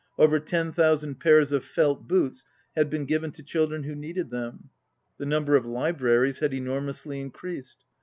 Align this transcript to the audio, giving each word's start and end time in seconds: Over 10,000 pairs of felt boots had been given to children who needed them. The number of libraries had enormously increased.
Over 0.17 0.39
10,000 0.39 1.19
pairs 1.19 1.51
of 1.51 1.63
felt 1.63 2.07
boots 2.07 2.43
had 2.75 2.89
been 2.89 3.05
given 3.05 3.29
to 3.33 3.43
children 3.43 3.83
who 3.83 3.93
needed 3.93 4.31
them. 4.31 4.71
The 5.19 5.27
number 5.27 5.55
of 5.55 5.63
libraries 5.67 6.39
had 6.39 6.55
enormously 6.55 7.21
increased. 7.21 7.83